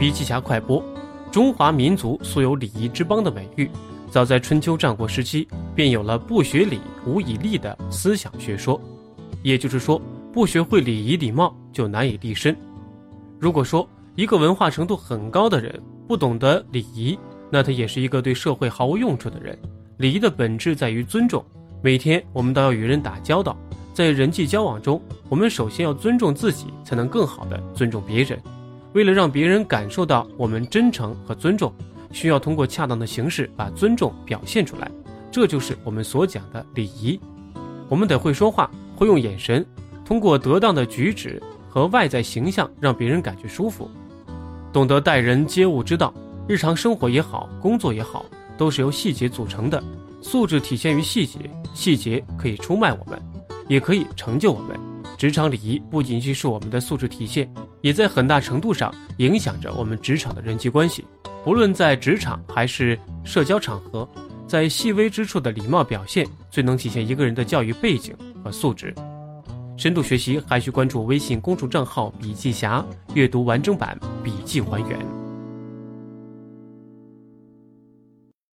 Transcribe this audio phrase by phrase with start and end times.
[0.00, 0.82] 笔记侠快播：
[1.30, 3.70] 中华民族素有礼仪之邦的美誉，
[4.10, 8.80] 早在春秋战国时期便有了“不学礼，无以立”的思想学说。
[9.42, 10.00] 也就是说，
[10.32, 12.56] 不学会礼仪礼貌，就难以立身。
[13.38, 15.78] 如果说一个文化程度很高的人
[16.08, 17.18] 不懂得礼仪，
[17.50, 19.58] 那他也是一个对社会毫无用处的人。
[19.98, 21.44] 礼仪的本质在于尊重，
[21.82, 23.54] 每天我们都要与人打交道，
[23.92, 24.98] 在人际交往中，
[25.28, 28.40] 我们首先要尊重自己，才能更好的尊重别人。
[28.92, 31.72] 为了让别人感受到我们真诚和尊重，
[32.12, 34.90] 需要通过恰当的形式把尊重表现出来，
[35.30, 37.18] 这就是我们所讲的礼仪。
[37.88, 39.64] 我们得会说话，会用眼神，
[40.04, 43.88] 通过得当的举止和外在形象让别人感觉舒服，
[44.72, 46.12] 懂得待人接物之道。
[46.48, 48.24] 日常生活也好，工作也好，
[48.56, 49.80] 都是由细节组成的。
[50.20, 51.38] 素质体现于细节，
[51.72, 53.22] 细节可以出卖我们，
[53.68, 54.89] 也可以成就我们。
[55.20, 57.46] 职场礼仪不仅仅是我们的素质体现。
[57.82, 61.04] 也在很大程度上影响着我们职场的人际关系，
[61.44, 64.08] 不论在职场还是社交场合，
[64.46, 68.94] 在细微之处的礼貌表现，最能体现一个人的教育背景和素质。
[69.76, 72.82] 深度学习还需关注微信公众账号“笔记侠”，
[73.12, 75.19] 阅读完整版笔记还原。